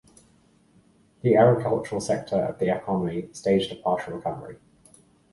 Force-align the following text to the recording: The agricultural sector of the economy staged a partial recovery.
The 1.21 1.35
agricultural 1.35 2.01
sector 2.01 2.37
of 2.37 2.57
the 2.57 2.75
economy 2.75 3.29
staged 3.33 3.71
a 3.71 3.75
partial 3.75 4.13
recovery. 4.15 4.57